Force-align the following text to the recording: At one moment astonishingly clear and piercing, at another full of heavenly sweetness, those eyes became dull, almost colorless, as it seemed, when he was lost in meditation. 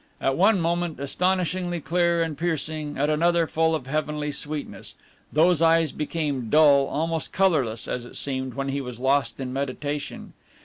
At 0.19 0.35
one 0.35 0.59
moment 0.59 0.99
astonishingly 0.99 1.79
clear 1.79 2.23
and 2.23 2.35
piercing, 2.35 2.97
at 2.97 3.07
another 3.07 3.45
full 3.45 3.75
of 3.75 3.85
heavenly 3.85 4.31
sweetness, 4.31 4.95
those 5.31 5.61
eyes 5.61 5.91
became 5.91 6.49
dull, 6.49 6.87
almost 6.87 7.31
colorless, 7.31 7.87
as 7.87 8.03
it 8.07 8.15
seemed, 8.17 8.55
when 8.55 8.69
he 8.69 8.81
was 8.81 8.99
lost 8.99 9.39
in 9.39 9.53
meditation. 9.53 10.33